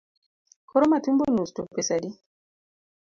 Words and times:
Koro 0.69 0.85
matumbo 0.93 1.23
nus 1.35 1.51
to 1.55 1.61
pesa 1.73 1.93
adi? 1.97 2.09